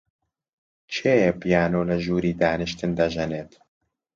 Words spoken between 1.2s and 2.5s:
پیانۆ لە ژووری